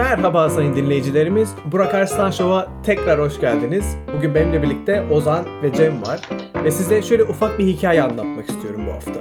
[0.00, 1.54] Merhaba sayın dinleyicilerimiz.
[1.72, 3.96] Burak Arslan Show'a tekrar hoş geldiniz.
[4.16, 6.20] Bugün benimle birlikte Ozan ve Cem var.
[6.64, 9.20] Ve size şöyle ufak bir hikaye anlatmak istiyorum bu hafta.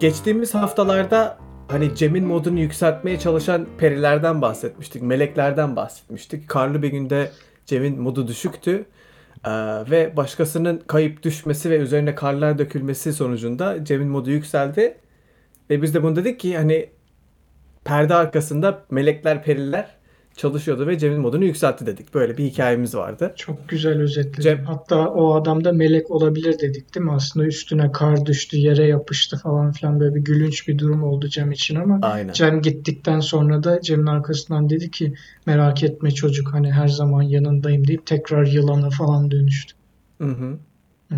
[0.00, 5.02] Geçtiğimiz haftalarda hani Cem'in modunu yükseltmeye çalışan perilerden bahsetmiştik.
[5.02, 6.48] Meleklerden bahsetmiştik.
[6.48, 7.30] Karlı bir günde
[7.66, 8.84] Cem'in modu düşüktü.
[9.46, 9.50] Ee,
[9.90, 14.96] ve başkasının kayıp düşmesi ve üzerine karlar dökülmesi sonucunda Cem'in modu yükseldi.
[15.70, 16.88] Ve biz de bunu dedik ki hani
[17.84, 19.86] perde arkasında melekler periler
[20.36, 22.14] çalışıyordu ve Cem'in modunu yükseltti dedik.
[22.14, 23.32] Böyle bir hikayemiz vardı.
[23.36, 24.42] Çok güzel özetledin.
[24.42, 27.12] Cem- Hatta o adam da melek olabilir dedik değil mi?
[27.12, 31.52] Aslında üstüne kar düştü, yere yapıştı falan filan böyle bir gülünç bir durum oldu Cem
[31.52, 32.32] için ama Aynen.
[32.32, 35.14] Cem gittikten sonra da Cem'in arkasından dedi ki
[35.46, 39.74] merak etme çocuk hani her zaman yanındayım deyip tekrar yılana falan dönüştü.
[40.18, 40.58] Hı hı.
[41.12, 41.16] Hı.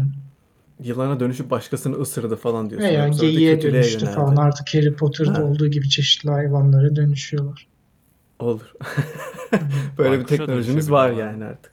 [0.82, 2.88] Yılana dönüşüp başkasını ısırdı falan diyorsun.
[2.88, 4.14] Veya orada geyiğe dönüştü yöneldi.
[4.16, 4.36] falan.
[4.36, 5.42] Artık Harry Potter'da Ha.
[5.42, 7.66] olduğu gibi çeşitli hayvanlara dönüşüyorlar.
[8.38, 8.60] Olur.
[9.98, 11.40] Böyle bir Baykuşa teknolojimiz var dönüşebiliyorlar.
[11.40, 11.72] yani artık.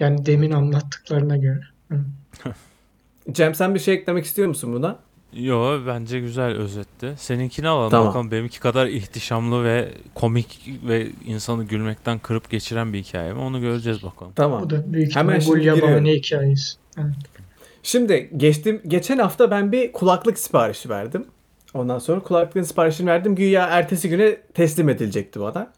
[0.00, 1.60] Yani demin anlattıklarına göre.
[3.32, 4.98] Cem sen bir şey eklemek istiyor musun buna?
[5.32, 7.14] Yo bence güzel özetti.
[7.18, 8.08] Seninkini alalım Tamam.
[8.08, 13.60] bakalım benimki kadar ihtişamlı ve komik ve insanı gülmekten kırıp geçiren bir hikaye mi onu
[13.60, 14.32] göreceğiz bakalım.
[14.36, 14.62] Tamam.
[14.62, 15.88] Bu da büyük Hemen giriyorum.
[15.90, 16.76] yabani hikayesi.
[16.98, 17.14] Evet.
[17.88, 21.26] Şimdi geçtim geçen hafta ben bir kulaklık siparişi verdim.
[21.74, 23.34] Ondan sonra kulaklığın siparişini verdim.
[23.34, 25.72] Güya ertesi güne teslim edilecekti bana.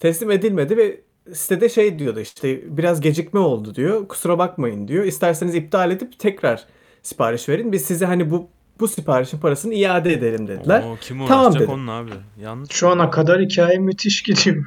[0.00, 1.00] Teslim edilmedi ve
[1.32, 4.08] sitede şey diyordu işte biraz gecikme oldu diyor.
[4.08, 5.04] Kusura bakmayın diyor.
[5.04, 6.64] İsterseniz iptal edip tekrar
[7.02, 7.72] sipariş verin.
[7.72, 8.48] Biz size hani bu
[8.80, 10.82] bu siparişin parasını iade edelim dediler.
[10.82, 11.74] Oo, kim Tamam uğraşacak dedim.
[11.74, 12.10] onun abi?
[12.40, 12.70] Yanlış.
[12.70, 14.64] Şu ana kadar hikaye müthiş gidiyor.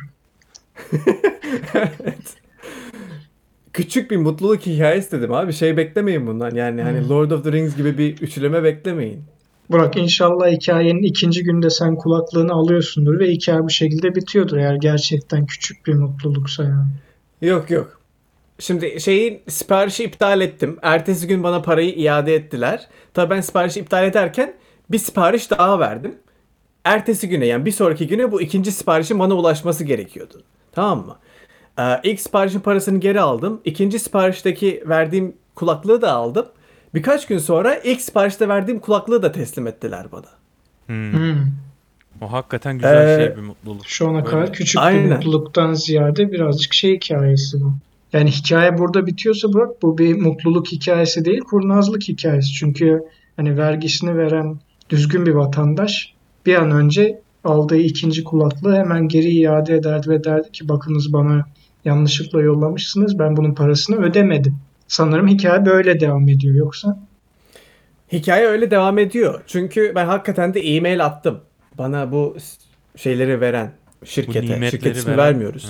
[3.76, 5.54] Küçük bir mutluluk hikayesi dedim abi.
[5.54, 6.56] Şey beklemeyin bundan.
[6.56, 7.10] Yani hani Hmm.
[7.10, 9.24] Lord of the Rings gibi bir üçleme beklemeyin.
[9.70, 15.46] Burak inşallah hikayenin ikinci günde sen kulaklığını alıyorsundur ve hikaye bu şekilde bitiyordur eğer gerçekten
[15.46, 16.88] küçük bir mutluluksa yani.
[17.42, 18.00] Yok yok.
[18.60, 20.78] Şimdi şeyin siparişi iptal ettim.
[20.82, 22.88] Ertesi gün bana parayı iade ettiler.
[23.14, 24.54] Tabii ben siparişi iptal ederken
[24.92, 26.16] bir sipariş daha verdim.
[26.84, 30.42] Ertesi güne yani bir sonraki güne bu ikinci siparişin bana ulaşması gerekiyordu.
[30.72, 31.16] Tamam mı?
[31.80, 33.62] Ee, ilk siparişin parasını geri aldım.
[33.66, 36.46] İkinci siparişteki verdiğim kulaklığı da aldım.
[36.94, 40.26] Birkaç gün sonra ilk siparişte verdiğim kulaklığı da teslim ettiler bana.
[40.88, 41.14] Hmm.
[41.14, 41.36] Hmm.
[42.22, 43.86] O hakikaten güzel Ee, şey bir mutluluk.
[43.86, 44.26] Şu ana Öyle.
[44.30, 45.10] kadar küçük bir Aynen.
[45.10, 47.74] mutluluktan ziyade birazcık şey hikayesi bu.
[48.14, 52.54] Yani hikaye burada bitiyorsa Burak bu bir mutluluk hikayesi değil kurnazlık hikayesi.
[52.54, 53.04] Çünkü
[53.38, 54.60] hani vergisini veren
[54.90, 56.14] düzgün bir vatandaş
[56.46, 61.46] bir an önce aldığı ikinci kulaklığı hemen geri iade ederdi ve derdi ki bakınız bana
[61.86, 64.58] yanlışlıkla yollamışsınız ben bunun parasını ödemedim.
[64.88, 67.00] Sanırım hikaye böyle devam ediyor yoksa
[68.12, 69.42] Hikaye öyle devam ediyor.
[69.48, 71.40] Çünkü ben hakikaten de e-mail attım.
[71.78, 72.38] Bana bu
[72.96, 73.72] şeyleri veren
[74.06, 74.70] şirkete.
[74.70, 75.70] Şirket ismi veren- vermiyoruz.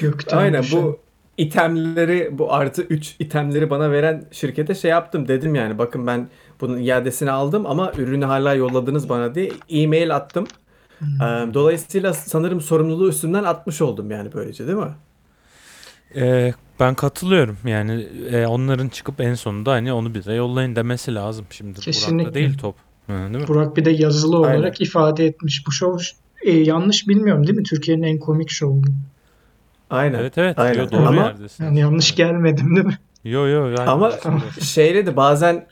[0.00, 0.82] gökten Aynen düşen.
[0.82, 0.98] bu
[1.38, 6.28] itemleri bu artı 3 itemleri bana veren şirkete şey yaptım dedim yani bakın ben
[6.60, 10.46] bunun iadesini aldım ama ürünü hala yolladınız bana diye e-mail attım.
[11.02, 14.94] Ee, Dolayısıyla sanırım sorumluluğu üstümden atmış oldum yani böylece değil mi?
[16.16, 21.46] Ee, ben katılıyorum yani e, onların çıkıp en sonunda hani onu bize yollayın demesi lazım
[21.50, 21.80] şimdi.
[21.80, 22.18] Kesinlikle.
[22.18, 22.74] Burak'ta değil top.
[23.06, 23.48] Hı, değil mi?
[23.48, 24.58] Burak bir de yazılı Aynen.
[24.58, 25.66] olarak ifade etmiş.
[25.66, 25.98] Bu şov
[26.42, 27.64] e, yanlış bilmiyorum değil mi?
[27.64, 28.82] Türkiye'nin en komik şovu.
[29.90, 30.18] Aynen.
[30.18, 30.58] Evet evet.
[30.58, 30.78] Aynen.
[30.78, 31.64] Yo, doğru Ama yerdesin.
[31.64, 32.98] Yani yanlış gelmedim değil mi?
[33.24, 33.66] Yo yo.
[33.68, 34.40] yani Ama aslında.
[34.60, 35.66] şeyle de bazen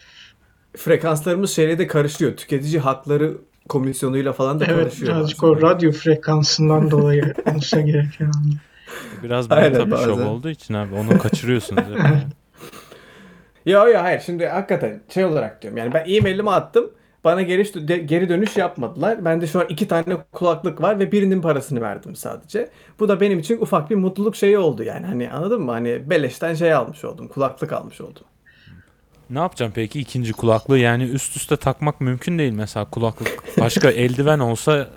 [0.77, 2.37] frekanslarımız şeyle de karışıyor.
[2.37, 3.38] Tüketici hakları
[3.72, 5.15] komisyonuyla falan da Evet karışıyor.
[5.16, 5.55] birazcık bazen.
[5.55, 8.25] o radyo frekansından dolayı olsa gereken.
[8.25, 8.56] anlamda.
[9.22, 10.27] Biraz Aynen, meta bir şov bazen.
[10.27, 11.82] olduğu için abi onu kaçırıyorsunuz.
[13.66, 15.77] Ya ya hayır şimdi hakikaten şey olarak diyorum.
[15.78, 16.91] Yani ben e-mailimi attım.
[17.25, 19.25] Bana geri, de- geri dönüş yapmadılar.
[19.25, 22.69] Bende şu an iki tane kulaklık var ve birinin parasını verdim sadece.
[23.00, 25.06] Bu da benim için ufak bir mutluluk şeyi oldu yani.
[25.06, 25.71] Hani anladın mı?
[25.71, 27.28] Hani beleşten şey almış oldum.
[27.28, 28.22] Kulaklık almış oldum.
[29.32, 30.78] Ne yapacağım peki ikinci kulaklığı?
[30.78, 33.43] Yani üst üste takmak mümkün değil mesela kulaklık.
[33.60, 34.88] Başka eldiven olsa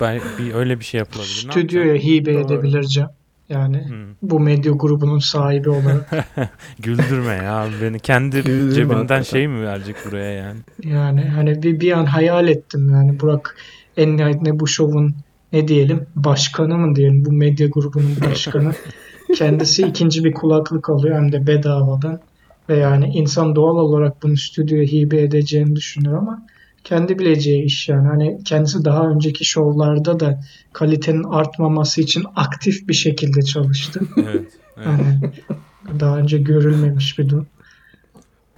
[0.00, 1.44] ben bir öyle bir şey yapılabilir.
[1.46, 2.42] Ne Stüdyoya hibe Doğru.
[2.44, 3.08] edebilir Cem.
[3.48, 4.14] Yani Hmm.
[4.22, 6.10] bu medya grubunun sahibi olarak.
[6.78, 9.22] Güldürme ya beni kendi Güldürme cebinden hakikaten.
[9.22, 10.58] şey mi verecek buraya yani?
[10.84, 13.56] Yani hani bir, bir an hayal ettim yani Burak
[13.96, 15.14] en nihayetinde bu şovun
[15.52, 18.72] ne diyelim başkanı mı diyelim bu medya grubunun başkanı.
[19.36, 22.20] Kendisi ikinci bir kulaklık alıyor hem de bedavadan.
[22.68, 26.46] Ve yani insan doğal olarak bunu stüdyoya hibe edeceğini düşünür ama
[26.84, 28.08] kendi bileceği iş yani.
[28.08, 30.40] Hani kendisi daha önceki şovlarda da
[30.72, 34.00] kalitenin artmaması için aktif bir şekilde çalıştı.
[34.16, 34.42] Evet.
[34.76, 34.86] evet.
[34.86, 37.46] Hani daha önce görülmemiş bir durum.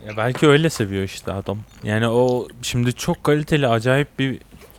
[0.06, 1.58] Ya belki öyle seviyor işte adam.
[1.85, 4.38] Yani o şimdi çok kaliteli acayip bir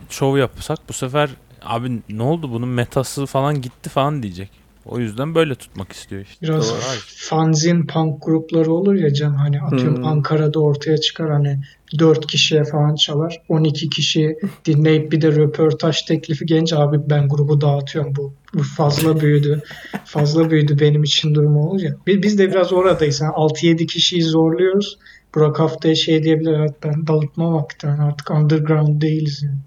[0.09, 1.29] şov yapsak bu sefer
[1.61, 4.49] abi ne oldu bunun metası falan gitti falan diyecek.
[4.87, 6.47] O yüzden böyle tutmak istiyor işte.
[6.47, 6.79] Biraz Doğru.
[7.05, 10.05] fanzin punk grupları olur ya Can hani atıyorum Hmm.
[10.05, 11.59] Ankara'da ortaya çıkar hani
[11.99, 17.61] 4 kişiye falan çalar 12 kişi dinleyip bir de röportaj teklifi genç abi ben grubu
[17.61, 19.61] dağıtıyorum bu, bu fazla büyüdü
[20.05, 24.23] fazla büyüdü benim için durumu olur ya Bi- biz de biraz oradayız yani 6-7 kişiyi
[24.23, 24.97] zorluyoruz
[25.35, 29.57] Burak haftaya şey diyebilir evet ben dağıtma vakti yani artık underground değiliz yani.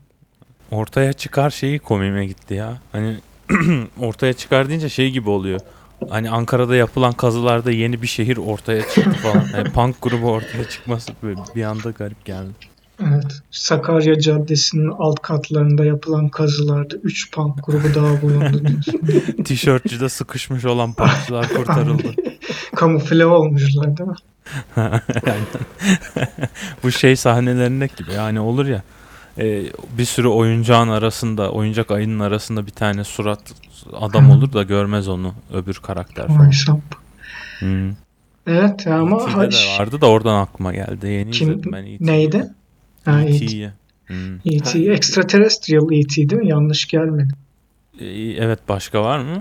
[0.71, 2.79] Ortaya çıkar şeyi komiğime gitti ya.
[2.93, 3.17] Hani
[4.01, 5.61] ortaya çıkar deyince şey gibi oluyor.
[6.09, 9.45] Hani Ankara'da yapılan kazılarda yeni bir şehir ortaya çıktı falan.
[9.57, 12.51] Yani punk grubu ortaya çıkması böyle bir anda garip geldi.
[13.03, 13.43] Evet.
[13.51, 18.63] Sakarya Caddesi'nin alt katlarında yapılan kazılarda 3 punk grubu daha bulundu.
[19.45, 22.15] Tişörtçüde sıkışmış olan punkçılar kurtarıldı.
[22.77, 24.17] Kamufle olmuşlar değil mi?
[26.83, 28.83] Bu şey sahnelerindeki gibi yani olur ya
[29.41, 29.65] e,
[29.99, 33.55] bir sürü oyuncağın arasında oyuncak ayının arasında bir tane surat
[33.93, 36.51] adam olur da görmez onu öbür karakter falan.
[37.59, 37.91] Hmm.
[38.47, 41.07] Evet ama de vardı da oradan aklıma geldi.
[41.09, 42.07] Yeni Kim- izledim ben E.T.'yi.
[42.07, 42.51] neydi?
[43.07, 43.29] E.T.
[43.29, 43.71] E.T.'yi.
[44.07, 44.37] Hmm.
[44.45, 44.93] E.T.
[44.93, 46.17] Extraterrestrial E.T.
[46.31, 46.49] değil mi?
[46.49, 47.35] Yanlış gelmedi.
[48.01, 49.41] E, evet başka var mı?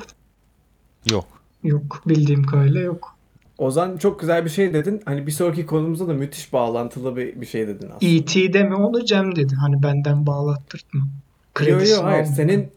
[1.11, 1.25] Yok.
[1.63, 2.01] Yok.
[2.05, 3.15] Bildiğim kadarıyla yok.
[3.59, 5.01] Ozan çok güzel bir şey dedin.
[5.05, 8.11] Hani bir sonraki konumuzda da müthiş bağlantılı bir, bir şey dedin aslında.
[8.11, 9.55] E.T.'de mi onu Cem dedi.
[9.55, 10.99] Hani benden bağlattırtma.
[10.99, 11.05] Yo
[11.53, 12.71] Kredisini yo hayır senin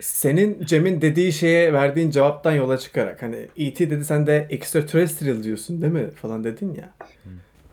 [0.00, 3.90] senin Cem'in dediği şeye verdiğin cevaptan yola çıkarak hani E.T.
[3.90, 6.94] dedi sen de extraterrestrial diyorsun değil mi falan dedin ya.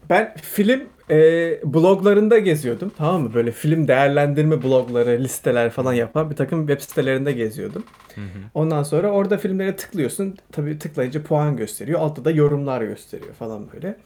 [0.09, 1.15] Ben film e,
[1.63, 3.33] bloglarında geziyordum tamam mı?
[3.33, 7.83] Böyle film değerlendirme blogları, listeler falan yapan bir takım web sitelerinde geziyordum.
[8.15, 8.25] Hı hı.
[8.53, 10.37] Ondan sonra orada filmlere tıklıyorsun.
[10.51, 11.99] Tabii tıklayınca puan gösteriyor.
[11.99, 13.97] Altta da yorumlar gösteriyor falan böyle.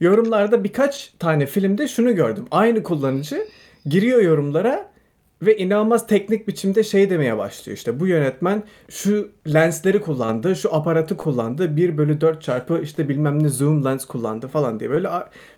[0.00, 2.44] Yorumlarda birkaç tane filmde şunu gördüm.
[2.50, 3.46] Aynı kullanıcı
[3.86, 4.90] giriyor yorumlara
[5.42, 7.76] ve inanılmaz teknik biçimde şey demeye başlıyor.
[7.78, 11.76] İşte bu yönetmen şu lensleri kullandı, şu aparatı kullandı.
[11.76, 15.08] 1 bölü 4 çarpı işte bilmem ne zoom lens kullandı falan diye böyle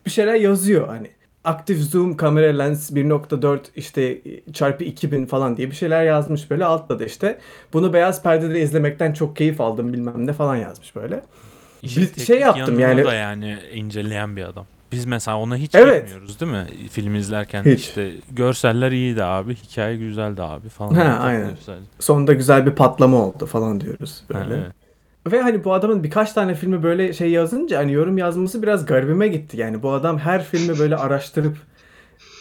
[0.07, 1.11] bir şeyler yazıyor hani.
[1.45, 4.23] Aktif zoom kamera lens 1.4 işte
[4.53, 7.39] çarpı 2000 falan diye bir şeyler yazmış böyle altta da işte.
[7.73, 11.23] Bunu beyaz perdede izlemekten çok keyif aldım bilmem ne falan yazmış böyle.
[11.83, 14.67] İşin Bir şey yaptım yani- da yani inceleyen bir adam.
[14.93, 15.95] Biz mesela ona hiç Evet.
[15.97, 16.67] yapmıyoruz değil mi?
[16.91, 17.81] Film izlerken Hiç.
[17.81, 20.95] işte görseller iyiydi abi, hikaye güzeldi abi falan.
[20.95, 21.57] Ha, Takılıyoruz aynen.
[21.67, 21.85] sadece.
[21.99, 24.55] Sonunda güzel bir patlama oldu falan diyoruz Ha, böyle.
[24.55, 24.73] evet.
[25.33, 29.29] Ve hani bu adamın birkaç tane filmi böyle şey yazınca hani yorum yazması biraz garibime
[29.29, 29.57] gitti.
[29.57, 31.57] Yani bu adam her filmi böyle araştırıp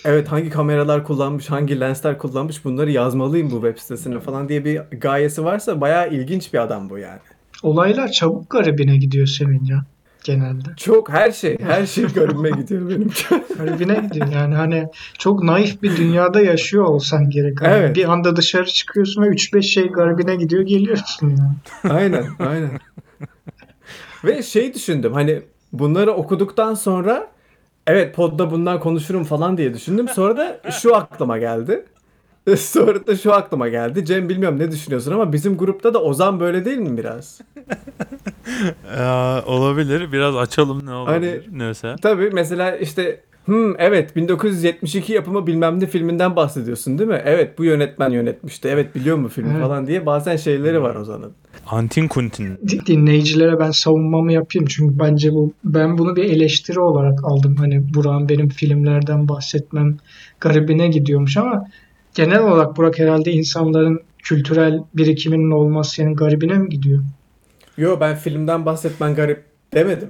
[0.06, 4.78] evet hangi kameralar kullanmış, hangi lensler kullanmış bunları yazmalıyım bu web sitesine falan diye bir
[4.92, 7.20] gayesi varsa bayağı ilginç bir adam bu yani.
[7.64, 9.86] Olaylar çabuk garibine gidiyor senin ya.
[10.24, 10.70] Genelde.
[10.78, 13.10] Çok her şey, her şey garibime gidiyor benim.
[13.58, 14.28] Garibine gidiyor.
[14.28, 14.88] Yani hani
[15.18, 17.62] çok naif bir dünyada yaşıyor olsan gerek.
[17.62, 17.96] Hani Evet.
[17.96, 21.94] Bir anda dışarı çıkıyorsun ve 3-5 şey garibine gidiyor geliyorsun yani.
[21.94, 22.72] aynen, aynen.
[24.24, 25.42] Ve şey düşündüm hani
[25.74, 27.28] bunları okuduktan sonra
[27.88, 30.08] evet podda bundan konuşurum falan diye düşündüm.
[30.08, 31.86] Sonra da şu aklıma geldi.
[32.58, 34.06] Sonra da şu aklıma geldi.
[34.06, 37.42] Cem bilmiyorum ne düşünüyorsun ama bizim grupta da Ozan böyle değil mi biraz?
[39.00, 40.12] Aa, olabilir.
[40.12, 41.42] Biraz açalım ne olabilir.
[41.46, 41.96] Hani- Ne mesela?
[42.02, 47.22] Tabii mesela işte hmm, evet 1972 yapımı bilmem ne filminden bahsediyorsun değil mi?
[47.26, 48.68] Evet bu yönetmen yönetmişti.
[48.68, 49.62] Evet biliyor mu filmi Evet.
[49.62, 51.32] falan diye bazen şeyleri var Ozan'ın.
[51.68, 52.58] Antin Kuntin.
[52.68, 57.56] Di- Dinleyicilere ben savunmamı yapayım çünkü bence bu ben bunu bir eleştiri olarak aldım.
[57.56, 59.98] Hani Burak'ın benim filmlerden bahsetmem
[60.40, 61.66] garibine gidiyormuş ama
[62.18, 67.04] genel olarak Burak herhalde insanların kültürel birikiminin olması yani garibine mi gidiyor?
[67.78, 69.44] Yo ben filmden bahsetmen garip
[69.74, 70.10] demedim.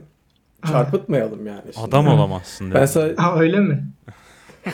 [0.68, 1.62] Çarpıtmayalım yani.
[1.74, 1.88] şimdi.
[1.88, 2.74] Adam olamazsın.
[2.74, 3.84] Ben sana Ha öyle mi?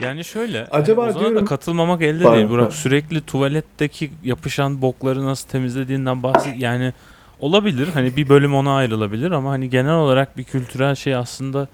[0.00, 0.66] Yani şöyle.
[0.66, 2.48] Acaba da diyorum- katılmamak elde Pardon, değil.
[2.48, 6.62] Burak sürekli tuvaletteki yapışan bokları nasıl temizlediğinden bahset.
[6.62, 6.92] Yani
[7.40, 7.88] olabilir.
[7.94, 11.68] Hani bir bölüm ona ayrılabilir ama hani genel olarak bir kültürel şey aslında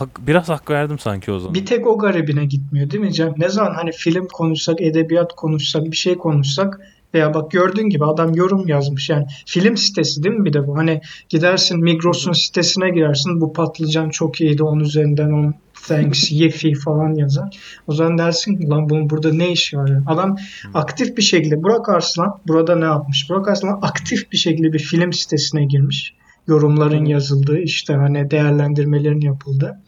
[0.00, 1.54] hak, biraz hak verdim sanki o zaman.
[1.54, 3.34] Bir tek o garibine gitmiyor değil mi Cem?
[3.38, 6.80] Ne zaman hani film konuşsak, edebiyat konuşsak, bir şey konuşsak
[7.14, 10.76] veya bak gördüğün gibi adam yorum yazmış yani film sitesi değil mi bir de bu?
[10.76, 15.54] Hani gidersin Migros'un sitesine girersin bu patlıcan çok iyiydi 10 üzerinden 10
[15.88, 17.58] thanks yefi falan yazar.
[17.86, 19.88] O zaman dersin ki lan bunun burada ne işi var?
[19.88, 20.02] yani?
[20.06, 20.36] Adam
[20.74, 23.30] aktif bir şekilde Burak Arslan burada ne yapmış?
[23.30, 26.14] Burak Arslan aktif bir şekilde bir film sitesine girmiş.
[26.50, 29.80] Yorumların yazıldığı işte hani değerlendirmelerin yapıldığı.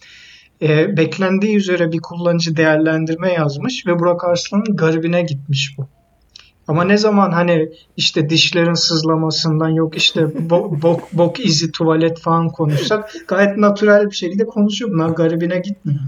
[0.63, 5.89] E, beklendiği üzere bir kullanıcı değerlendirme yazmış ve Burak Arslan'ın garibine gitmiş bu.
[6.69, 12.49] Ama ne zaman hani işte dişlerin sızlamasından yok işte bo- bok, bok izi tuvalet falan
[12.49, 14.91] konuşsak gayet natürel bir şekilde konuşuyor.
[14.93, 16.01] Bunlar garibine gitmiyor.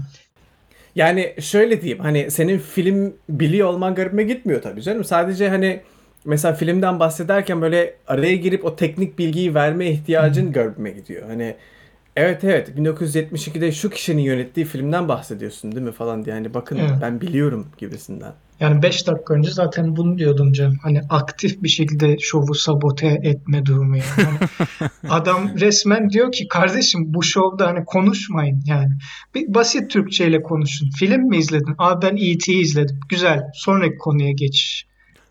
[0.95, 5.03] Yani şöyle diyeyim hani senin film biliyor olman garibime gitmiyor tabii canım.
[5.03, 5.81] Sadece hani
[6.25, 11.27] mesela filmden bahsederken böyle araya girip o teknik bilgiyi verme ihtiyacın garibime gidiyor.
[11.27, 11.55] Hani
[12.15, 16.35] evet evet 1972'de şu kişinin yönettiği filmden bahsediyorsun değil mi falan diye.
[16.35, 16.91] Hani bakın Evet.
[17.01, 18.33] ben biliyorum gibisinden.
[18.59, 20.73] Yani 5 dakika önce zaten bunu diyordum Cem.
[20.83, 24.07] Hani aktif bir şekilde şovu sabote etme durumu yani.
[24.15, 28.93] Hani adam resmen diyor ki kardeşim bu şovda hani konuşmayın yani.
[29.35, 30.89] Bir basit Türkçeyle konuşun.
[30.89, 31.75] Film mi izledin?
[31.77, 32.99] Aa ben E.T.'yi izledim.
[33.09, 33.41] Güzel.
[33.53, 34.85] Sonraki konuya geç.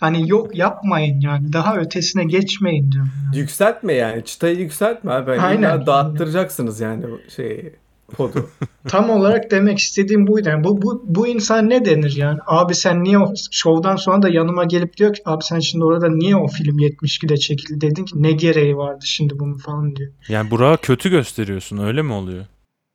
[0.04, 1.52] Hani yok yapmayın yani.
[1.52, 3.10] Daha ötesine geçmeyin diyorum.
[3.34, 4.24] Yükseltme yani.
[4.24, 5.30] Çıtayı yükseltme abi.
[5.30, 5.58] Aynen.
[5.58, 7.72] illa dağıttıracaksınız yani o şeyi.
[8.16, 8.50] Podu.
[8.88, 10.48] Tam olarak demek istediğim buydu.
[10.48, 12.38] Yani bu, bu, bu insan ne denir yani?
[12.46, 16.08] Abi sen niye o şovdan sonra da yanıma gelip diyor ki abi sen şimdi orada
[16.08, 20.12] niye o film 72'de çekildi dedin ki ne gereği vardı şimdi bunun falan diyor.
[20.28, 22.44] Yani Burak'ı kötü gösteriyorsun öyle mi oluyor?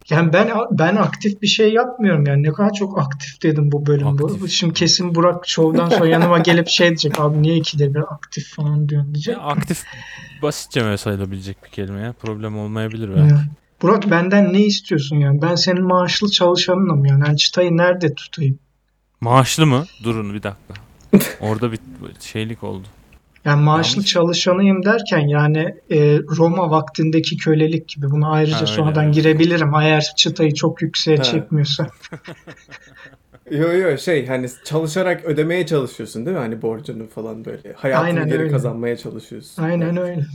[0.10, 4.18] Yani ben ben aktif bir şey yapmıyorum yani ne kadar çok aktif dedim bu bölüm
[4.18, 4.26] bu.
[4.26, 4.52] Aktif.
[4.52, 8.90] Şimdi kesin Burak şovdan sonra yanıma gelip şey diyecek abi niye ikide bir aktif falan
[8.90, 9.36] diyorsun diyecek.
[9.36, 9.84] Ya aktif
[10.42, 12.14] basitçe sayılabilecek bir kelime ya.
[12.14, 13.34] Problem olmayabilir belki.
[13.34, 13.44] Ya.
[13.82, 15.42] Burak benden ne istiyorsun yani?
[15.42, 17.24] Ben senin maaşlı çalışanınım yani.
[17.28, 18.60] yani çıtayı nerede tutayım?
[19.22, 19.86] Maaşlı mı?
[20.04, 20.74] Durun bir dakika.
[21.40, 21.80] Orada bir
[22.20, 22.88] şeylik oldu.
[23.46, 24.12] Yani maaşlı Yanlış.
[24.12, 28.12] çalışanıyım derken yani e, Roma vaktindeki kölelik gibi.
[28.12, 29.16] Buna ayrıca Ha, öyle, sonradan evet.
[29.16, 31.24] girebilirim eğer çıtayı çok yükseğe Ha.
[31.24, 31.88] çekmiyorsa.
[33.52, 36.42] Yo yo şey hani çalışarak ödemeye çalışıyorsun değil mi?
[36.42, 37.74] Hani borcunu falan böyle.
[37.74, 38.52] Hayatını Aynen geri öyle.
[38.52, 39.64] kazanmaya çalışıyorsun.
[39.64, 40.26] Aynen öyle.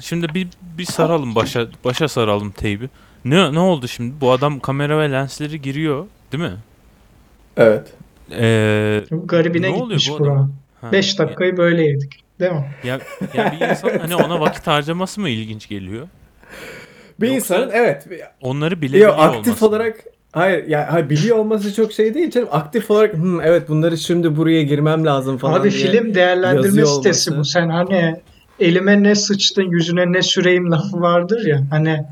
[0.00, 0.48] Şimdi bir
[0.78, 2.88] bir saralım başa başa saralım teybi.
[3.24, 4.20] Ne ne oldu şimdi?
[4.20, 6.56] Bu adam kamera ve lensleri giriyor, değil mi?
[7.56, 7.92] Evet.
[8.30, 10.26] Ee, Garibine Ne oluyor gitmiş bu adam?
[10.26, 10.48] Burak.
[10.80, 12.25] ha, 5 dakikayı böyle yedik.
[12.40, 12.64] Değil mi?
[12.84, 12.98] Ya,
[13.34, 16.08] ya bir insan hani ona vakit harcaması mı ilginç geliyor?
[17.20, 18.06] Bir Yoksa insanın evet
[18.40, 19.66] Onları bilebiliyor Yo, aktif olması.
[19.68, 19.96] olarak
[20.32, 22.48] hayır ya hayır, biliyor olması çok şey değil canım.
[22.52, 25.90] Aktif olarak "Hmm, evet bunları şimdi buraya girmem lazım falan Abi diye.
[25.90, 27.40] film değerlendirme yazıyor sitesi olması.
[27.40, 27.44] bu.
[27.52, 28.20] Sen hani
[28.60, 31.60] elime ne sıçtın yüzüne ne süreyim lafı vardır ya.
[31.70, 32.04] Hani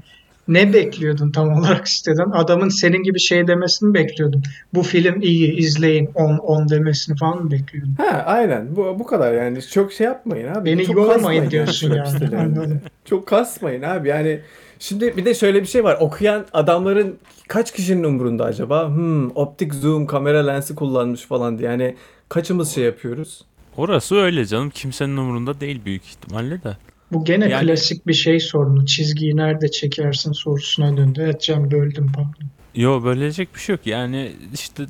[0.48, 2.30] ne bekliyordun tam olarak siteden?
[2.30, 4.42] Adamın senin gibi şey demesini bekliyordun.
[4.74, 7.94] Bu film iyi izleyin 10 10 demesini falan mı bekliyordun?
[7.98, 10.64] Ha aynen bu bu kadar yani çok şey yapmayın abi.
[10.70, 12.36] Beni çok yormayın kasmayın diyorsun yani.
[12.40, 12.80] Anladım.
[13.04, 14.40] Çok kasmayın abi yani.
[14.78, 15.96] Şimdi bir de şöyle bir şey var.
[16.00, 17.16] Okuyan adamların
[17.48, 18.88] kaç kişinin umurunda acaba?
[18.88, 21.70] Hmm, optik zoom kamera lensi kullanmış falan diye.
[21.70, 21.96] Yani
[22.28, 23.44] kaçımız şey yapıyoruz?
[23.76, 24.70] Orası öyle canım.
[24.70, 26.76] Kimsenin umurunda değil büyük ihtimalle de.
[27.12, 28.86] Bu gene Yani- klasik bir şey sorunu.
[28.86, 31.20] Çizgiyi nerede çekersin sorusuna döndü.
[31.24, 32.34] Evet Cem böldüm pardon.
[32.74, 33.86] Yo bölecek bir şey yok.
[33.86, 34.82] Yani işte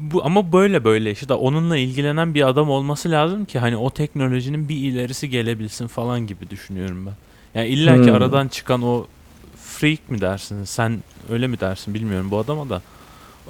[0.00, 4.68] bu ama böyle böyle işte onunla ilgilenen bir adam olması lazım ki hani o teknolojinin
[4.68, 7.14] bir ilerisi gelebilsin falan gibi düşünüyorum ben.
[7.60, 8.14] Yani illa ki Hmm.
[8.14, 9.06] aradan çıkan o
[9.56, 10.64] freak mi dersin?
[10.64, 12.82] Sen öyle mi dersin bilmiyorum bu adama da.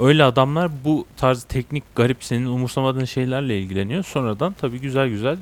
[0.00, 4.04] Öyle adamlar bu tarz teknik garip senin umursamadığın şeylerle ilgileniyor.
[4.04, 5.36] Sonradan tabii güzel güzel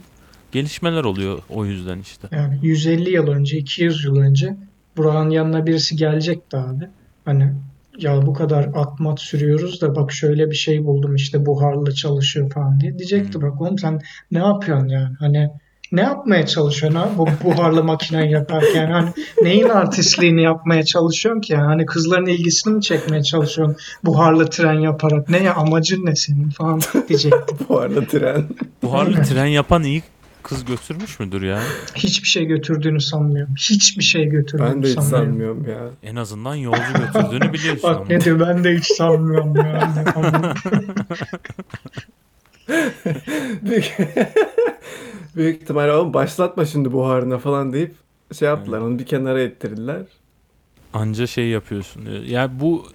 [0.53, 2.29] gelişmeler oluyor o yüzden işte.
[2.33, 4.57] Yani 150 yıl önce, 200 yıl önce
[4.97, 6.89] Burak'ın yanına birisi gelecekti abi.
[7.25, 7.53] Hani
[7.99, 12.81] ya bu kadar atmat sürüyoruz da bak şöyle bir şey buldum işte buharla çalışıyor falan
[12.81, 12.99] diye.
[12.99, 13.43] Diyecekti Hmm.
[13.43, 14.01] bak oğlum sen
[14.31, 15.17] ne yapıyorsun yani?
[15.19, 15.51] Hani
[15.93, 18.91] ne yapmaya çalışıyorsun ha bu buharlı makineyi yaparken?
[18.91, 19.11] Hani
[19.43, 21.53] neyin artistliğini yapmaya çalışıyorsun ki?
[21.53, 25.29] Yani hani kızların ilgisini mi çekmeye çalışıyorsun buharlı tren yaparak?
[25.29, 27.55] Ne ya amacın ne senin falan diyecekti.
[27.69, 28.45] Bu arada tren.
[28.83, 30.03] Buharlı tren yapan iyi
[30.49, 31.61] kız götürmüş müdür ya?
[31.95, 33.55] Hiçbir şey götürdüğünü sanmıyorum.
[33.59, 35.27] Hiçbir şey götürdüğünü Ben de hiç sanmıyorum.
[35.29, 36.11] sanmıyorum ya.
[36.11, 38.07] En azından yolcu götürdüğünü biliyorsun Bak ama.
[38.09, 39.55] ne diyor ben de hiç sanmıyorum.
[40.17, 40.55] Ama
[43.63, 43.97] Büyük,
[45.37, 47.95] büyük ihtimalle oğlum başlatma şimdi buharına falan deyip
[48.39, 48.81] şey yaptılar.
[48.81, 50.03] Onu bir kenara ettirdiler.
[50.95, 52.07] Anca şey yapıyorsun.
[52.07, 52.23] diyor.
[52.23, 52.87] Ya bu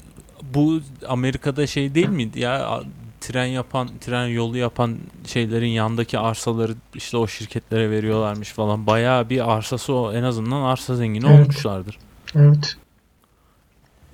[0.53, 2.81] bu Amerika'da şey değil miydi ya
[3.27, 8.87] tren yapan, tren yolu yapan şeylerin yandaki arsaları işte o şirketlere veriyorlarmış falan.
[8.87, 11.39] Bayağı bir arsası o en azından arsa zengini Evet.
[11.39, 11.99] olmuşlardır.
[12.35, 12.75] evet.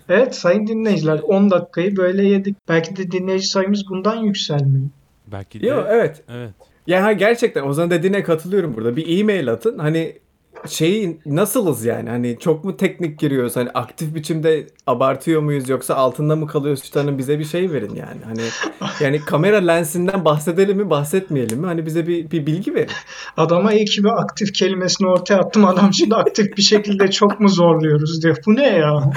[0.09, 2.57] Evet sayın dinleyiciler 10 dakikayı böyle yedik.
[2.69, 4.89] Belki de dinleyici sayımız bundan yükselmiyor.
[5.27, 6.23] Belki de Yo evet.
[6.29, 6.51] evet.
[6.87, 8.95] Ya ha, gerçekten Ozan dediğine katılıyorum burada.
[8.95, 9.79] Bir e-mail atın.
[9.79, 10.19] Hani
[10.67, 12.09] şeyi nasılız yani?
[12.09, 13.55] Hani çok mu teknik giriyoruz?
[13.55, 16.83] Hani aktif biçimde abartıyor muyuz yoksa altında mı kalıyoruz?
[16.83, 18.21] Şu tane bize bir şey verin yani.
[18.25, 18.41] Hani
[18.99, 21.65] yani kamera lensinden bahsedelim mi, bahsetmeyelim mi?
[21.65, 22.91] Hani bize bir, bir bilgi verin.
[23.37, 25.65] Adama iyi ki bir aktif kelimesini ortaya attım.
[25.65, 28.37] Adam şimdi aktif bir şekilde çok mu zorluyoruz diyor.
[28.45, 29.11] Bu ne ya?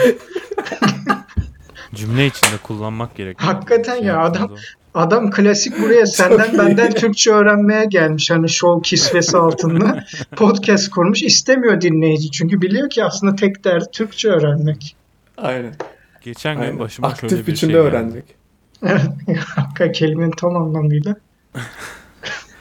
[1.95, 3.53] Cümle içinde kullanmak gerekiyor.
[3.53, 4.51] Hakikaten Şey ya, adam-.
[4.95, 8.31] Adam klasik buraya senden benden Türkçe öğrenmeye gelmiş.
[8.31, 10.05] Hani şov kisvesi altında
[10.37, 11.23] podcast kurmuş.
[11.23, 12.31] İstemiyor dinleyici.
[12.31, 14.97] Çünkü biliyor ki aslında tek derdi Türkçe öğrenmek.
[15.39, 15.75] Aynen.
[16.25, 16.79] Geçen gün Aynen.
[16.79, 17.97] başıma Aktif şöyle bir biçimde şey geldi.
[17.97, 18.25] öğrendik.
[18.83, 19.03] Evet.
[19.57, 21.17] Hakikaten kelimenin tam anlamıyla.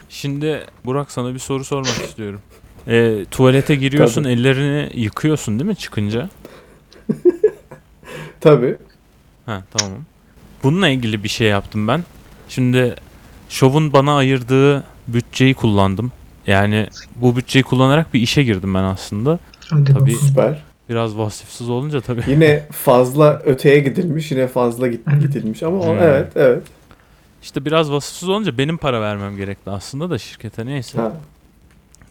[0.08, 2.40] Şimdi Burak sana bir soru sormak istiyorum.
[2.88, 4.32] Ee, tuvalete giriyorsun, Tabii.
[4.32, 6.28] ellerini yıkıyorsun değil mi çıkınca?
[8.40, 8.76] Tabii.
[9.46, 9.98] Ha tamam.
[10.62, 12.04] Bununla ilgili bir şey yaptım ben.
[12.54, 12.94] Şimdi
[13.48, 16.12] şovun bana ayırdığı bütçeyi kullandım.
[16.46, 19.38] Yani bu bütçeyi kullanarak bir işe girdim ben aslında.
[19.70, 19.94] Hadi Tabii.
[20.00, 20.18] bakalım.
[20.28, 20.62] Süper.
[20.88, 22.22] Biraz vasıfsız olunca tabii.
[22.26, 25.98] Yine fazla öteye gidilmiş, yine fazla gidilmiş ama o, Hmm.
[26.02, 26.62] evet, evet.
[27.42, 30.98] İşte biraz vasıfsız olunca benim para vermem gerekti aslında da şirkete neyse.
[30.98, 31.12] Ha.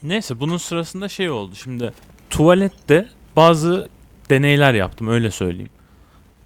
[0.03, 1.55] Neyse bunun sırasında şey oldu.
[1.55, 1.91] Şimdi
[2.29, 3.89] tuvalette bazı
[4.29, 5.69] deneyler yaptım öyle söyleyeyim.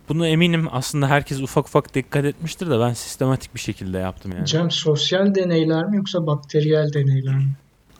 [0.10, 4.46] Bunu eminim aslında herkes ufak ufak dikkat etmiştir de ben sistematik bir şekilde yaptım yani.
[4.46, 7.48] Cem sosyal deneyler mi yoksa bakteriyel deneyler mi?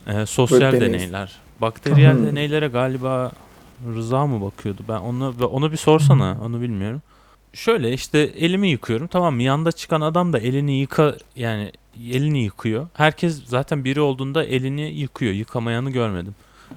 [0.06, 0.92] Ee, sosyal Böyle deney.
[0.98, 1.32] deneyler.
[1.60, 2.26] Bakteriyel Hmm.
[2.26, 3.32] deneylere galiba
[3.94, 4.82] Rıza mı bakıyordu?
[4.88, 6.38] Ben onu onu bir sorsana.
[6.44, 7.02] Onu bilmiyorum.
[7.52, 9.06] Şöyle işte elimi yıkıyorum.
[9.06, 9.42] Tamam mı?
[9.42, 11.72] Yanda çıkan adam da elini yıka yani
[12.10, 12.88] elini yıkıyor.
[12.94, 15.32] Herkes zaten biri olduğunda elini yıkıyor.
[15.32, 16.34] Yıkamayanı görmedim.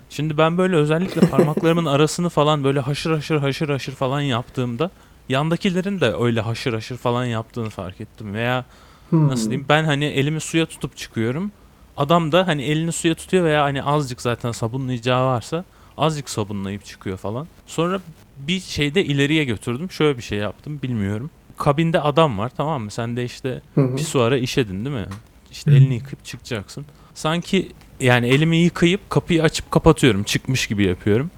[0.10, 4.92] Şimdi ben böyle özellikle parmaklarımın arasını falan böyle haşır haşır haşır haşır falan yaptığımda
[5.30, 8.34] yandakilerin de öyle haşır haşır falan yaptığını fark ettim.
[8.34, 8.66] Veya
[9.10, 9.28] Hmm.
[9.28, 11.52] nasıl diyeyim ben hani elimi suya tutup çıkıyorum.
[11.98, 15.66] Adam da hani elini suya tutuyor veya hani azıcık zaten sabunlayacağı varsa
[15.98, 17.48] azıcık sabunlayıp çıkıyor falan.
[17.68, 18.00] Sonra
[18.38, 19.92] bir şeyde ileriye götürdüm.
[19.92, 21.30] Şöyle bir şey yaptım bilmiyorum.
[21.58, 22.92] Kabinde adam var tamam mı?
[22.92, 23.96] Sen de işte Hı hı.
[23.96, 25.06] pisuara işedin değil mi?
[25.52, 26.86] İşte elini yıkayıp çıkacaksın.
[27.14, 30.24] Sanki yani elimi yıkayıp kapıyı açıp kapatıyorum.
[30.24, 31.32] Çıkmış gibi yapıyorum.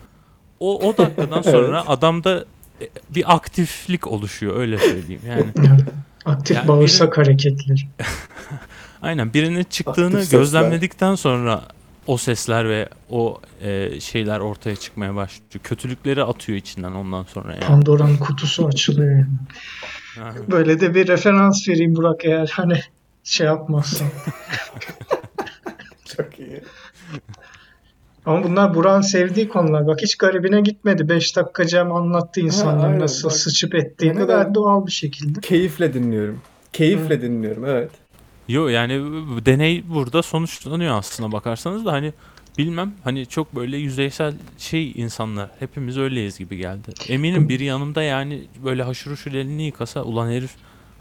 [0.60, 1.90] O, o dakikadan sonra Evet.
[1.90, 2.46] adamda
[3.10, 5.22] bir aktiflik oluşuyor öyle söyleyeyim.
[5.28, 5.46] Yani.
[6.26, 7.80] Aktif Yani bağırsak hareketleri.
[9.02, 10.40] Aynen birinin çıktığını Aktif sesler.
[10.40, 11.64] gözlemledikten sonra
[12.08, 15.64] o sesler ve o e, şeyler ortaya çıkmaya başlıyor.
[15.64, 17.64] Kötülükleri atıyor içinden ondan sonra yani.
[17.64, 19.28] Pandora'nın kutusu açılıyor yani.
[20.52, 22.82] Böyle de bir referans vereyim Burak eğer hani
[23.24, 24.08] şey yapmazsan.
[26.18, 26.62] Çok iyi.
[28.26, 29.88] Ama bunlar Burak'ın sevdiği konular.
[29.88, 31.10] Bak hiç garibine gitmedi.
[31.10, 33.00] 5 dakika Cem anlattı insanların aynen.
[33.00, 35.40] nasıl Bak, sıçıp ettiğini gayet doğal bir şekilde.
[35.40, 36.42] Keyifle dinliyorum.
[36.74, 37.92] Keyifle dinliyorum, evet.
[38.48, 38.94] Yo yani
[39.46, 42.14] deney burada sonuçlanıyor aslında bakarsanız da hani
[42.58, 46.92] bilmem hani çok böyle yüzeysel şey insanlar hepimiz öyleyiz gibi geldi.
[47.10, 50.52] Eminim biri yanımda yani böyle haşır huşur elini yıkasa ulan herif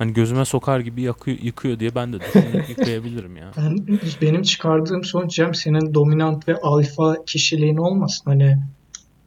[0.00, 2.18] hani gözüme sokar gibi yakıyor, yıkıyor diye ben de
[2.68, 3.50] yıkayabilirim ya.
[3.56, 3.86] Ben,
[4.22, 8.22] benim çıkardığım sonuç Cem senin dominant ve alfa kişiliğin olmasın.
[8.24, 8.58] Hani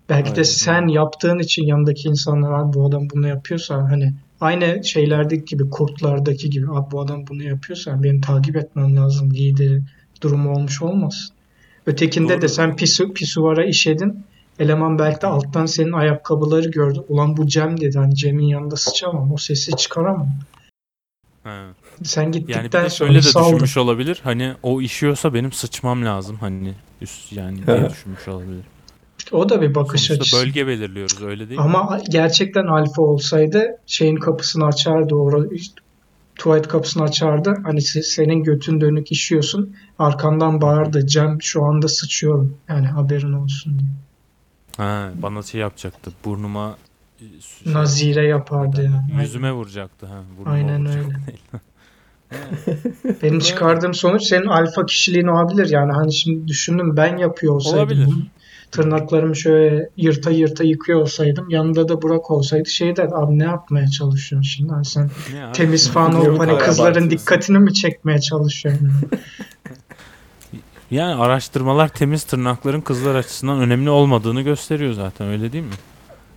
[0.09, 0.43] belki de Aynen.
[0.43, 6.49] sen yaptığın için yanındaki insanlar abi bu adam bunu yapıyorsa hani aynı şeylerdeki gibi kurtlardaki
[6.49, 9.81] gibi abi bu adam bunu yapıyorsa benim takip etmem lazım lideri
[10.21, 11.35] durumu olmuş olmasın.
[11.85, 12.49] Ötekinde de Doğru.
[12.49, 14.23] sen pisu, pisuvara işedin.
[14.59, 16.99] Eleman belki de alttan senin ayakkabıları gördü.
[17.07, 17.97] Ulan bu Cem dedi.
[17.97, 19.31] Hani Cem'in yanında sıçamam.
[19.31, 20.29] O sesi çıkaramam.
[21.43, 21.63] Ha.
[22.03, 23.45] Sen gittikten Yani bir de sonra şöyle de saldı.
[23.53, 24.19] düşünmüş olabilir.
[24.23, 26.37] Hani o işiyorsa benim sıçmam lazım.
[26.39, 28.63] Hani üst yani diye düşünmüş olabilir.
[29.31, 30.37] O da bir bakış Sonuçta açısı.
[30.45, 31.65] bölge belirliyoruz öyle değil mi?
[31.65, 35.15] Ama gerçekten alfa olsaydı şeyin kapısını açardı.
[35.15, 35.47] Orada
[36.35, 37.53] tuvalet kapısını açardı.
[37.63, 39.75] Hani se- senin götün dönük işiyorsun.
[39.99, 41.07] Arkandan bağırdı.
[41.07, 42.57] Cem şu anda sıçıyorum.
[42.69, 43.89] Yani haberin olsun diye.
[44.77, 46.11] Ha, bana şey yapacaktı.
[46.25, 46.77] Burnuma
[47.41, 49.21] şey- Nazire yapardı yani.
[49.21, 50.23] yüzüme vuracaktı ha.
[50.45, 51.63] Aynen vuracaktı öyle.
[53.23, 55.69] Benim çıkardığım sonuç senin alfa kişiliğin olabilir.
[55.69, 57.79] Yani hani şimdi düşündüm ben yapıyor olsaydım.
[57.79, 58.07] Olabilir.
[58.71, 61.49] Tırnaklarımı şöyle yırta yırta yıkıyor olsaydım.
[61.49, 64.73] Yanında da Burak olsaydı şey der abi ne yapmaya çalışıyorsun şimdi?
[64.73, 65.53] Hani sen Ne abi?
[65.53, 68.91] temiz falan Niye olup hani kızların dikkatini mi çekmeye çalışıyorsun?
[70.91, 75.73] Yani araştırmalar temiz tırnakların kızlar açısından önemli olmadığını gösteriyor zaten öyle değil mi?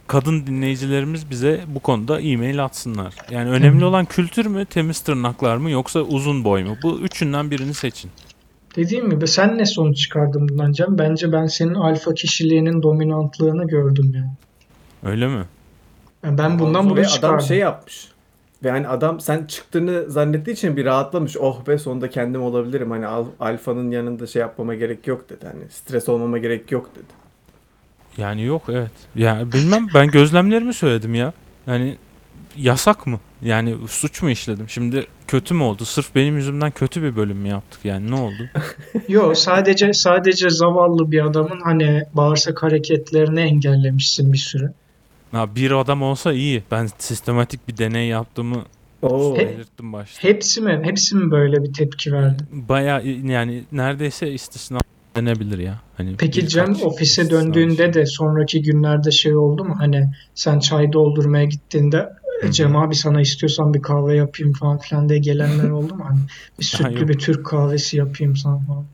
[0.07, 3.15] Kadın dinleyicilerimiz bize bu konuda e-mail atsınlar.
[3.31, 6.77] Yani önemli olan kültür mü, temiz tırnaklar mı yoksa uzun boy mu?
[6.83, 8.11] Bu üçünden birini seçin.
[8.77, 10.99] Dediğim gibi sen ne sonuç çıkardın bundan Cem?
[10.99, 14.33] Bence ben senin alfa kişiliğinin dominantlığını gördüm yani.
[15.13, 15.45] Öyle mi?
[16.25, 17.37] Yani ben bundan bunu çıkardım.
[17.37, 18.09] adam şey yapmış.
[18.65, 21.37] Ve hani adam sen çıktığını zannettiği için bir rahatlamış.
[21.37, 22.91] Oh be sonunda kendim olabilirim.
[22.91, 25.47] Hani al- alfanın yanında şey yapmama gerek yok dedi.
[25.47, 27.26] Hani stres olmama gerek yok dedi.
[28.19, 28.91] Yani yok evet.
[29.17, 31.33] Ya bilmem ben gözlemlerimi söyledim ya.
[31.67, 31.97] Yani
[32.57, 33.21] yasak mı?
[33.43, 34.69] Yani suç mu işledim?
[34.69, 35.85] Şimdi kötü mü oldu?
[35.85, 38.49] Sırf benim yüzümden kötü bir bölüm mü yaptık yani ne oldu?
[39.09, 44.73] Yok sadece sadece zavallı bir adamın hani bağırsak hareketlerini engellemişsin bir süre.
[45.33, 46.63] Ha, bir adam olsa iyi.
[46.71, 48.65] Ben sistematik bir deney yaptığımı
[49.03, 49.37] Oo.
[49.37, 50.29] Belirttim başta.
[50.29, 50.81] Hepsi mi?
[50.83, 52.43] Hepsi mi böyle bir tepki verdi?
[52.53, 54.79] Baya yani neredeyse istisna
[55.17, 55.81] denebilir ya.
[55.97, 59.75] Hani Peki Cem ofise döndüğünde de sonraki günlerde şey oldu mu?
[59.79, 62.09] Hani sen çay doldurmaya gittiğinde
[62.51, 66.05] Cem abi sana istiyorsan bir kahve yapayım falan filan diye gelenler oldu mu?
[66.09, 66.21] Hani
[66.61, 68.85] bir sütlü bir Türk kahvesi yapayım sana falan.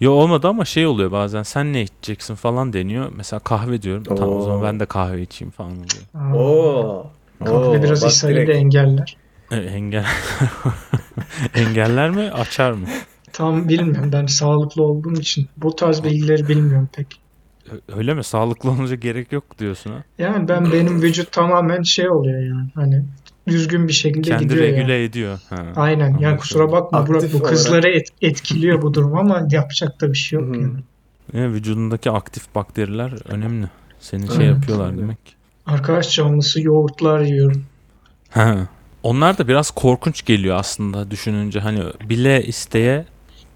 [0.00, 3.12] Yo olmadı ama şey oluyor bazen sen ne içeceksin falan deniyor.
[3.16, 4.04] Mesela kahve diyorum.
[4.04, 4.62] Tamam o zaman Oo.
[4.62, 6.02] ben de kahve içeyim falan oluyor.
[6.14, 7.06] Aa, Oo.
[7.44, 8.48] kahve Oo, biraz direkt.
[8.48, 9.16] de engeller.
[9.50, 10.04] E, engel
[11.54, 12.86] engeller mi açar mı?
[13.36, 17.06] Tam bilmiyorum ben sağlıklı olduğum için bu tarz bilgileri bilmiyorum pek.
[17.96, 18.24] Öyle mi?
[18.24, 20.04] Sağlıklı olunca gerek yok diyorsun ha.
[20.18, 23.04] Yani ben benim vücut tamamen şey oluyor yani hani
[23.48, 25.04] düzgün bir şekilde Kendi gidiyor regüle yani.
[25.04, 25.38] ediyor.
[25.50, 25.56] Ha.
[25.76, 26.36] Aynen yani Anladım.
[26.36, 30.48] kusura bakma Burak bu kızları et- etkiliyor bu durum ama yapacak da bir şey yok
[30.54, 30.62] Hı hı.
[30.62, 30.78] yani.
[31.34, 33.66] E, vücudundaki aktif bakteriler önemli.
[34.00, 34.56] Seni şey Evet.
[34.56, 35.18] yapıyorlar demek.
[35.66, 37.64] Arkadaş canlısı yoğurtlar yiyorum.
[38.30, 38.56] Ha.
[39.02, 41.60] Onlar da biraz korkunç geliyor aslında düşününce.
[41.60, 43.04] Hani bile isteye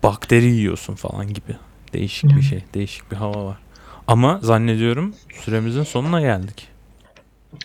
[0.03, 1.57] bakteri yiyorsun falan gibi.
[1.93, 2.65] Değişik bir şey.
[2.75, 3.59] Değişik bir hava var.
[4.07, 6.69] Ama zannediyorum süremizin sonuna geldik.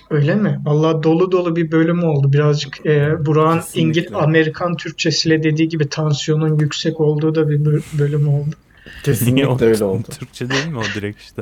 [0.09, 0.59] Öyle mi?
[0.65, 2.33] Allah dolu dolu bir bölüm oldu.
[2.33, 3.61] Birazcık e, Burak'ın.
[3.79, 8.55] İngil Amerikan Türkçesiyle dediği gibi tansiyonun yüksek olduğu da bir bö- bölüm oldu.
[9.03, 10.07] Kesinlikle öyle oldu.
[10.19, 11.41] Türkçe değil mi o direkt işte?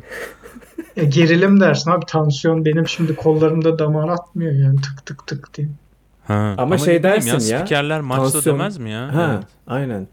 [0.97, 5.67] E, gerilim dersin abi tansiyon benim şimdi kollarımda damar atmıyor yani tık tık tık diye.
[6.27, 6.55] Ha.
[6.57, 9.15] Ama şey ne bileyim dersin ya, Spikerler maçta tansiyon- demez mi ya?
[9.15, 9.47] Ha, Evet.
[9.67, 10.07] aynen.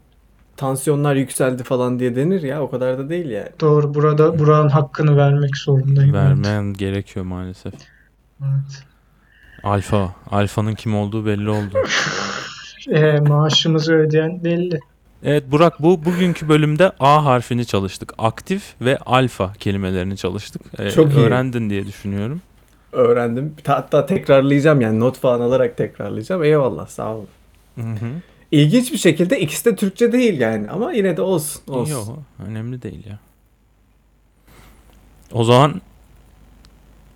[0.61, 2.61] Tansiyonlar yükseldi falan diye denir ya.
[2.61, 3.49] O kadar da değil yani.
[3.61, 6.15] Doğru burada Burak'ın hakkını vermek zorundayım.
[6.15, 6.27] evet.
[6.27, 7.73] Vermen gerekiyor maalesef.
[8.41, 8.83] Evet.
[9.63, 10.15] Alfa.
[10.31, 11.77] Alfa'nın kim olduğu belli oldu.
[12.89, 14.79] E, maaşımızı ödeyen belli.
[15.23, 18.13] Evet Burak bu bugünkü bölümde A harfini çalıştık.
[18.17, 20.61] Aktif ve alfa kelimelerini çalıştık.
[20.79, 21.19] Ee, Çok iyi.
[21.19, 22.41] Öğrendin diye düşünüyorum.
[22.91, 23.55] Öğrendim.
[23.67, 26.43] Hatta tekrarlayacağım yani not falan alarak tekrarlayacağım.
[26.43, 27.27] Eyvallah sağ olun.
[27.75, 28.09] Hı hı.
[28.51, 31.61] İlginç bir şekilde ikisi de Türkçe değil yani ama yine de olsun.
[31.67, 31.93] olsun.
[31.93, 33.19] Yok önemli değil ya.
[35.31, 35.81] O zaman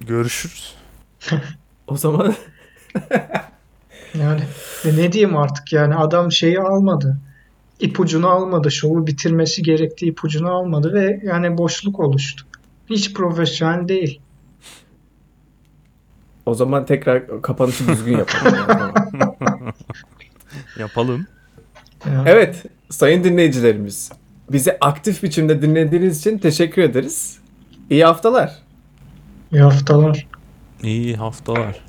[0.01, 0.75] görüşürüz.
[1.87, 2.35] O zaman
[4.19, 4.41] Yani
[4.85, 7.17] ne diyeyim artık yani adam şeyi almadı.
[7.79, 8.71] İpucunu almadı.
[8.71, 12.45] Şovu bitirmesi gerektiği ipucunu almadı ve yani boşluk oluştu.
[12.89, 14.21] Hiç profesyonel değil.
[16.45, 18.55] o zaman tekrar kapanışı düzgün yapalım.
[18.69, 18.93] yani.
[20.79, 21.27] Yapalım.
[22.25, 24.11] Evet sayın dinleyicilerimiz.
[24.51, 27.39] Bizi aktif biçimde dinlediğiniz için teşekkür ederiz.
[27.89, 28.55] İyi haftalar.
[29.51, 30.27] İyi haftalar.
[30.83, 31.85] İyi haftalar.